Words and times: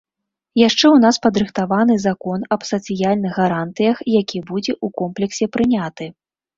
Яшчэ 0.61 0.79
ў 0.79 0.97
нас 1.03 1.19
падрыхтаваны 1.25 1.99
закон 2.07 2.47
аб 2.57 2.61
сацыяльных 2.71 3.39
гарантыях, 3.45 3.97
які 4.19 4.45
будзе 4.53 4.73
ў 4.85 5.01
комплексе 5.01 5.45
прыняты. 5.57 6.15